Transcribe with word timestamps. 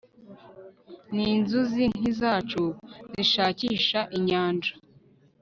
ninzuzi 1.13 1.83
nkizacu 1.93 2.63
zishakisha 3.13 3.99
inyanja 4.17 4.73